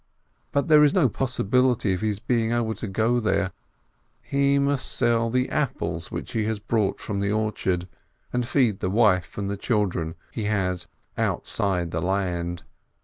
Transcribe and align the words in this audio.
But 0.51 0.67
there 0.67 0.83
is 0.83 0.95
no 0.95 1.07
possibility 1.09 1.93
of 1.93 2.01
his 2.01 2.17
being 2.17 2.51
able 2.51 2.73
to 2.73 2.87
go 2.87 3.19
there— 3.19 3.51
he 4.33 4.57
must 4.57 4.91
sell 4.91 5.29
the 5.29 5.47
apples 5.49 6.09
which 6.09 6.31
he 6.31 6.45
has 6.45 6.57
brought 6.57 6.99
from 6.99 7.19
the 7.19 7.31
orchard, 7.31 7.87
and 8.33 8.43
feed 8.47 8.79
the 8.79 8.89
wife 8.89 9.37
and 9.37 9.47
the 9.47 9.57
children 9.57 10.15
he 10.31 10.45
has 10.45 10.87
"outside 11.19 11.91
the 11.91 12.01
land." 12.01 12.63